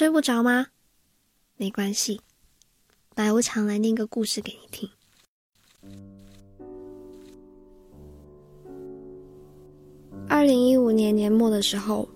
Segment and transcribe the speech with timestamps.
[0.00, 0.68] 睡不着吗？
[1.58, 2.22] 没关系，
[3.14, 4.88] 白无常来念个故事给你听。
[10.26, 12.08] 二零一五年年末的时候，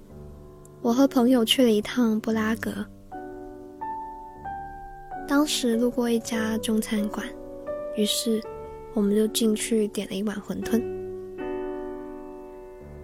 [0.80, 2.72] 我和朋友去了一趟布拉格。
[5.28, 7.28] 当时路过一家中餐馆，
[7.98, 8.42] 于是
[8.94, 10.82] 我们就进去点了一碗馄饨。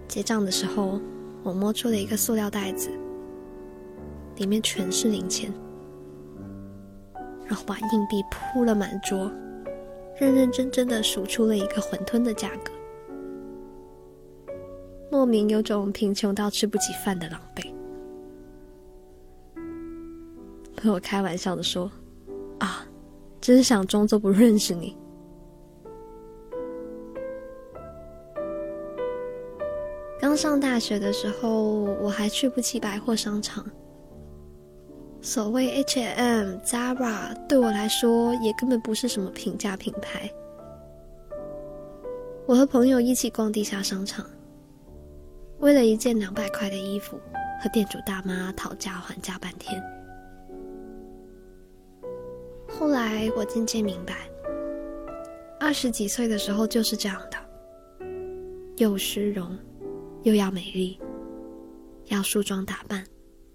[0.07, 0.99] 结账的时候，
[1.43, 2.89] 我摸出了一个塑料袋子，
[4.41, 5.53] 里面全是零钱，
[7.45, 9.31] 然后把硬币铺了满桌，
[10.19, 12.71] 认认真真的数出了一个馄饨的价格。
[15.11, 17.71] 莫名有种贫穷到吃不起饭的狼狈。
[20.75, 21.91] 朋友开玩笑的说
[22.57, 22.83] ：“啊，
[23.39, 24.97] 真想装作不认识你。”
[30.19, 33.63] 刚上大学的时候，我还去不起百货商场。
[35.23, 40.27] 所谓 H&M、Zara，对我来说也根本不是什么平价品牌。
[42.47, 44.25] 我和朋友一起逛地下商场。
[45.59, 47.19] 为了一件两百块的衣服，
[47.61, 49.79] 和店主大妈讨价还价半天。
[52.67, 54.27] 后来我渐渐明白，
[55.59, 57.37] 二十几岁的时候就是这样的：
[58.77, 59.55] 又虚荣，
[60.23, 60.99] 又要美丽，
[62.07, 63.05] 要梳妆打扮，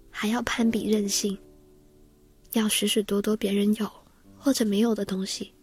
[0.09, 1.37] 还要攀比任性，
[2.57, 3.89] 要许许多多别人有
[4.37, 5.53] 或者没有的东西。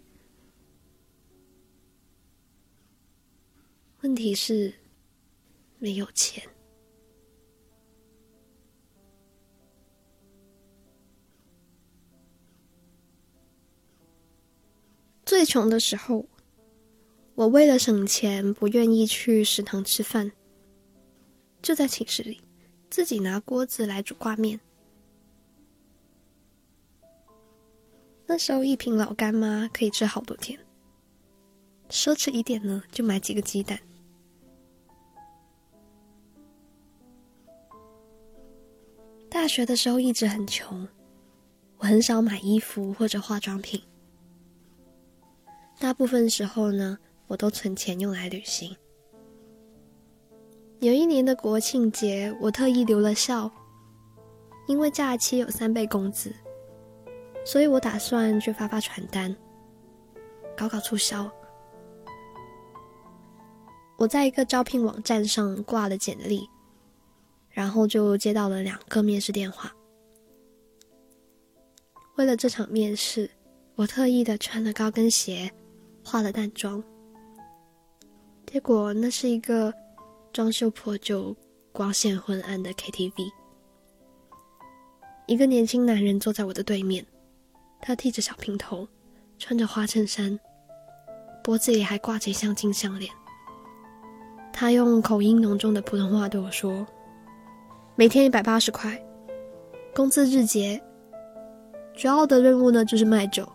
[4.02, 4.72] 问题是。
[5.80, 6.42] 没有钱。
[15.26, 16.26] 最穷的时候，
[17.34, 20.32] 我为了省钱，不愿意去食堂吃饭，
[21.60, 22.40] 就在寝室里
[22.88, 24.58] 自己拿锅子来煮挂面。
[28.26, 30.58] 那时候一瓶老干妈可以吃好多天，
[31.90, 33.78] 奢侈一点呢，就买几个鸡蛋。
[39.28, 40.88] 大学的时候一直很穷，
[41.78, 43.82] 我很少买衣服或者化妆品。
[45.78, 48.74] 大部分时候呢，我都存钱用来旅行。
[50.80, 53.50] 有一年的国庆节，我特意留了校，
[54.66, 56.34] 因为假期有三倍工资，
[57.44, 59.34] 所以我打算去发发传单，
[60.56, 61.30] 搞搞促销。
[63.98, 66.48] 我在一个招聘网站上挂了简历。
[67.50, 69.72] 然后就接到了两个面试电话。
[72.16, 73.30] 为了这场面试，
[73.76, 75.48] 我特意的穿了高跟鞋，
[76.04, 76.82] 化了淡妆。
[78.44, 79.72] 结果那是一个
[80.32, 81.32] 装修破旧、
[81.70, 83.30] 光线昏暗的 KTV。
[85.28, 87.06] 一个年轻男人坐在我的对面，
[87.86, 88.88] 他剃着小平头，
[89.38, 90.40] 穿着花衬衫，
[91.42, 93.12] 脖子里还挂着一项金项链。
[94.54, 96.86] 他用口音浓重的普通话对我说。
[97.94, 98.98] 每天一百八十块，
[99.94, 100.82] 工资日结。
[101.94, 103.46] 主要的任务呢就是卖酒，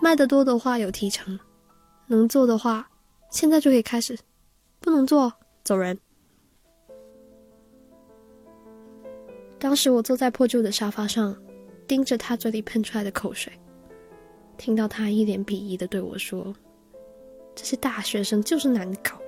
[0.00, 1.38] 卖的多的话有提成，
[2.06, 2.88] 能做的话
[3.28, 4.18] 现在就可以开始，
[4.80, 5.30] 不能做
[5.64, 5.98] 走人。
[9.58, 11.36] 当时我坐在破旧的沙发上，
[11.92, 13.52] 盯着他嘴里喷出来的口水，
[14.56, 16.50] 听到他一脸鄙夷的对我说
[17.54, 19.20] ：“这些大学生就是难搞。”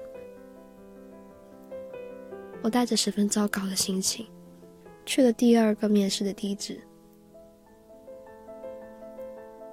[2.64, 4.26] 我带着十分糟糕的心情，
[5.04, 6.80] 去了第二个面试的地址，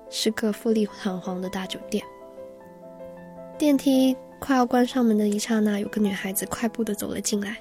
[0.09, 2.03] 是个富丽堂皇的大酒店。
[3.57, 7.55] 电梯快要关上门的一刹那，有个女孩子快步的走了进来。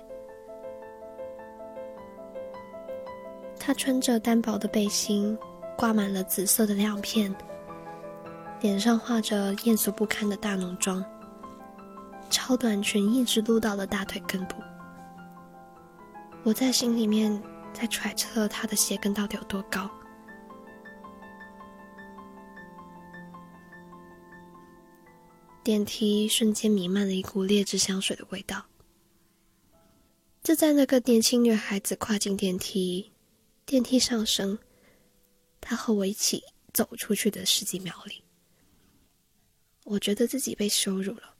[3.70, 5.38] 她穿着单薄的背心，
[5.78, 7.32] 挂满了紫色的亮片，
[8.60, 11.04] 脸上画着艳俗不堪的大浓妆，
[12.28, 14.56] 超短裙一直露到了大腿根部。
[16.42, 17.40] 我在心里面
[17.72, 19.88] 在揣测他的鞋跟到底有多高。
[25.62, 28.64] 电梯瞬间弥漫了一股劣质香水的味道。
[30.42, 33.09] 就在那个年轻女孩子跨进电梯，
[33.70, 34.58] 电梯上升，
[35.60, 38.20] 他和我一起走出去的十几秒里，
[39.84, 41.32] 我觉得自己被羞辱了。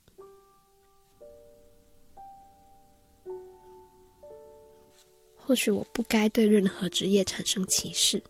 [5.35, 8.23] 或许我不该对任何职业产生歧视，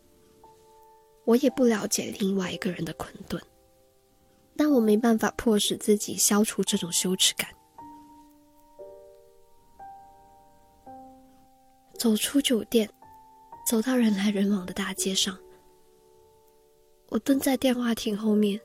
[1.24, 3.40] 我也不了解另外一个人的困顿，
[4.58, 7.48] 但我没办法迫使自己消除这种羞耻感。
[12.00, 12.92] 走出酒店，
[13.72, 15.40] 走到人来人往的大街上，
[17.08, 18.60] 我蹲在电话亭后面，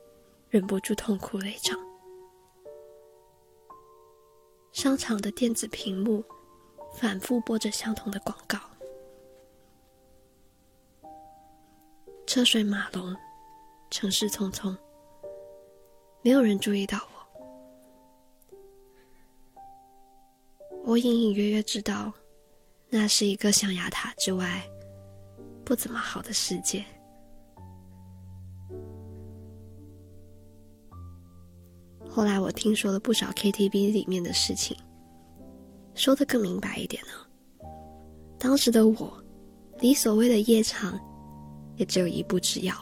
[0.49, 1.79] 忍不住痛哭了一场。
[4.73, 6.21] 商场的电子屏幕
[6.93, 8.59] 反复播着相同的广告，
[12.25, 13.15] 车水马龙，
[13.89, 14.75] 城市匆匆，
[16.21, 16.99] 没有人注意到
[19.89, 20.77] 我。
[20.83, 22.11] 我隐隐约约知道，
[22.89, 24.69] 那是一个象牙塔之外。
[25.67, 26.81] 不怎么好的世界。
[32.09, 34.77] 后来我听说了不少 KTV 里面的事情，
[35.93, 37.67] 说的更明白一点呢。
[38.39, 39.21] 当时的我，
[39.81, 40.97] 离所谓的夜场，
[41.75, 42.73] 也只有一步之遥。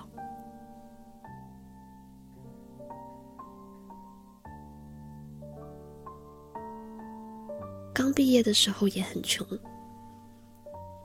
[7.91, 9.43] 刚毕业的时候也很穷。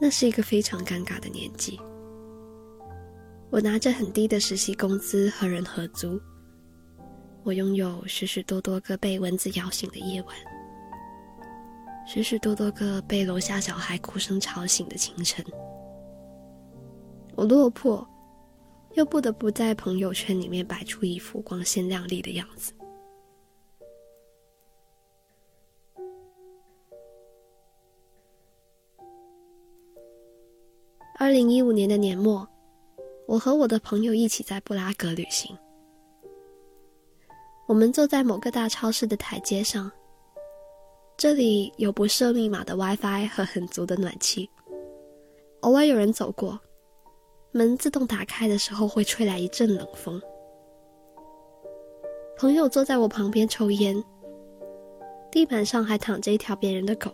[0.01, 1.79] 那是一个非常尴尬的年纪。
[3.51, 6.19] 我拿着很低的实习工资和人合租，
[7.43, 10.35] 我拥有许许多多个被蚊子咬醒的夜晚，
[12.07, 15.45] 许许多多个被楼下小孩哭声吵醒的清晨。
[17.35, 18.09] 我落魄，
[18.95, 22.73] 又不得不在朋友圈里面摆出一副光鲜亮丽的样子。
[31.31, 32.45] 二零一五年的年末，
[33.29, 35.57] 我和我的朋友一起在布拉格旅行。
[37.69, 39.89] 我们坐在某个大超市的台阶上，
[41.17, 44.51] 这里有不设密码的 WiFi 和很足的暖气。
[45.61, 46.59] 偶尔有人走过，
[47.53, 50.21] 门自动打开的时候会吹来一阵冷风。
[52.37, 54.03] 朋友坐在我旁边抽烟，
[55.31, 57.13] 地板上还躺着一条别人的狗。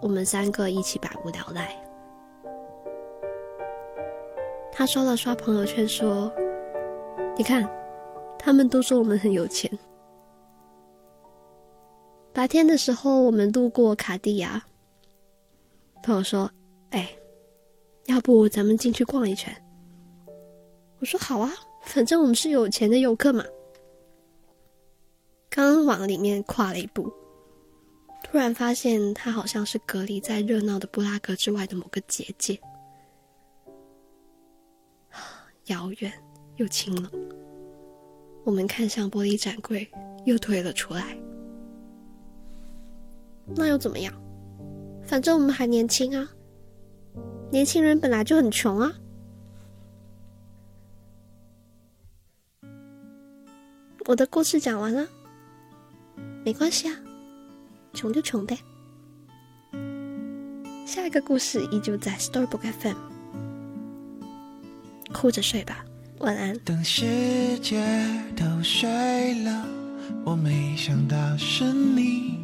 [0.00, 1.80] 我们三个一起百无聊赖。
[4.72, 6.32] 他刷了刷朋友圈，说
[7.36, 7.68] ：“你看，
[8.38, 9.70] 他们都说我们很有钱。”
[12.32, 14.64] 白天的时候，我们路过卡地亚，
[16.02, 16.50] 朋友说
[16.90, 17.14] ：“哎，
[18.06, 19.54] 要不咱们进去逛一圈？”
[20.98, 21.52] 我说：“好啊，
[21.82, 23.44] 反正我们是有钱的游客嘛。”
[25.50, 27.12] 刚往里面跨了一步。
[28.24, 32.58] 突然发现，它好像是隔离在热闹的布拉格之外的某个结界，
[35.72, 36.12] 遥远
[36.56, 37.10] 又清冷。
[38.44, 39.88] 我们看向玻璃展柜，
[40.26, 41.16] 又退了出来。
[43.56, 44.12] 那又怎么样？
[45.02, 46.30] 反正我们还年轻啊！
[47.50, 48.92] 年轻人本来就很穷啊。
[54.06, 55.06] 我的故事讲完了，
[56.44, 56.96] 没关系啊。
[57.94, 58.58] 穷就穷呗。
[60.86, 62.96] 下一个故事依旧在 Storybook FM，
[65.22, 65.84] 哭着睡吧，
[66.18, 66.58] 晚安。
[66.64, 67.80] 等世界
[68.34, 68.90] 都睡
[69.44, 69.64] 了，
[70.24, 72.40] 我没想到是你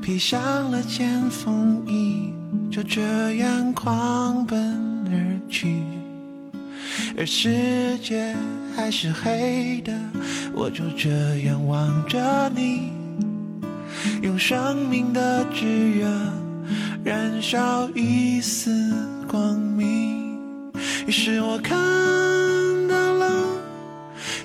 [0.00, 2.32] 披上了件风衣，
[2.70, 5.82] 就这样狂奔而去，
[7.18, 8.32] 而世界
[8.76, 9.92] 还是黑的，
[10.54, 12.92] 我就这样望着你。
[14.22, 16.08] 用生命的炙热
[17.02, 18.70] 燃烧一丝
[19.26, 19.99] 光明，
[21.10, 21.76] 于是我看
[22.86, 23.42] 到了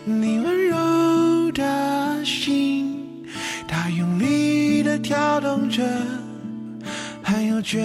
[0.03, 3.23] 你温柔的心，
[3.67, 5.83] 它用力的跳动着，
[7.21, 7.77] 还有倔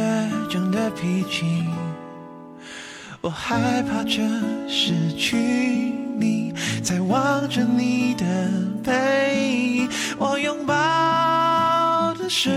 [0.49, 1.45] 强的脾气。
[3.21, 4.23] 我害怕着
[4.67, 5.37] 失去
[6.19, 8.25] 你，在望着你的
[8.83, 12.31] 背影，我拥抱的。
[12.31, 12.51] 是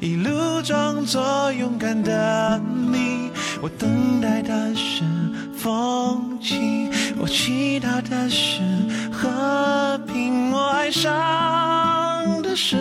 [0.00, 2.60] 一路装作勇敢的
[2.92, 3.30] 你，
[3.64, 5.02] 我等待的是
[5.56, 8.60] 风景，我祈祷的是
[9.10, 12.76] 和平，我爱上的是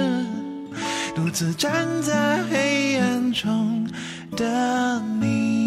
[1.15, 3.89] 独自站在黑暗中
[4.35, 5.63] 的你。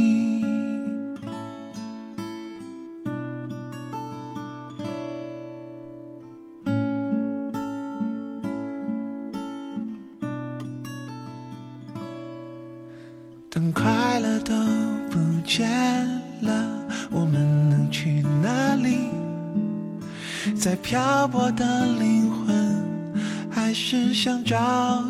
[13.49, 14.16] 等快
[15.47, 15.71] 见
[16.43, 16.53] 了，
[17.11, 19.09] 我们能去哪里？
[20.59, 22.85] 在漂泊的灵魂，
[23.49, 24.57] 还是想找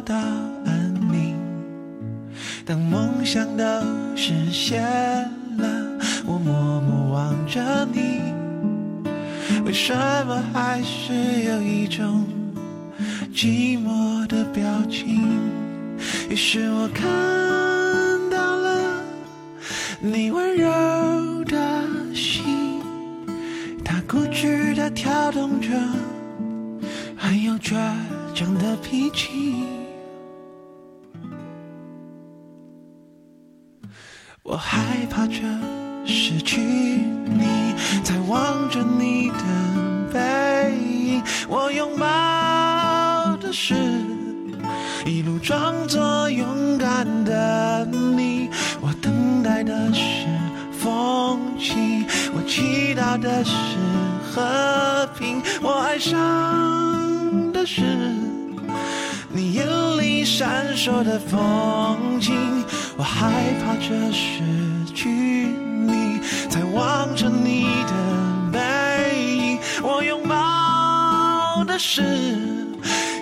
[0.04, 1.34] 到安宁。
[2.66, 3.64] 当梦想都
[4.14, 4.82] 实现
[5.56, 8.20] 了，我默默望着你，
[9.64, 9.94] 为什
[10.26, 11.14] 么还是
[11.44, 12.26] 有一种
[13.34, 15.22] 寂寞的表情？
[16.28, 17.65] 于是我看。
[20.12, 20.68] 你温柔
[21.46, 21.82] 的
[22.14, 22.80] 心，
[23.84, 25.70] 它固执的跳动着，
[27.16, 27.74] 很有倔
[28.32, 29.64] 强的脾气。
[34.44, 35.40] 我害怕着
[36.04, 41.22] 失去你，在望着你的背影。
[41.48, 43.74] 我拥抱的是
[45.04, 48.25] 一路装作勇敢的你，
[49.66, 50.26] 的是
[50.72, 53.52] 风景，我祈祷的是
[54.22, 57.82] 和平，我爱上的是
[59.28, 59.66] 你眼
[59.98, 62.64] 里闪烁的风景。
[62.96, 63.30] 我害
[63.60, 64.40] 怕着失
[64.94, 67.92] 去你，在望着你的
[68.52, 69.58] 背影。
[69.82, 72.02] 我拥抱的是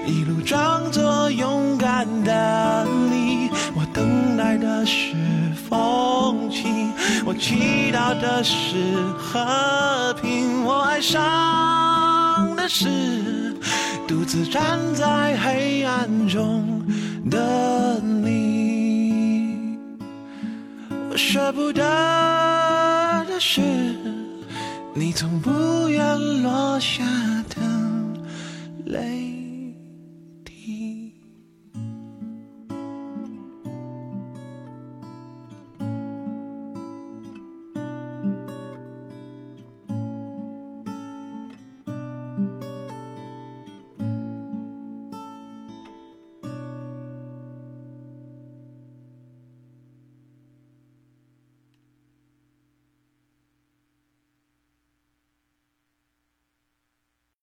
[0.06, 5.13] 一路装作勇敢的你，我等待的是
[5.74, 6.68] 风起，
[7.26, 10.64] 我祈祷的是和平。
[10.64, 13.52] 我爱上的是
[14.06, 16.80] 独自站在黑暗中
[17.28, 19.76] 的你。
[21.10, 21.82] 我舍不得
[23.28, 23.60] 的是，
[24.94, 27.02] 你从不愿落下
[27.48, 27.56] 的
[28.84, 29.23] 泪。